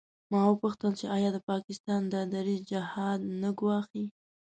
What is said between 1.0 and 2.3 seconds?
آیا د پاکستان دا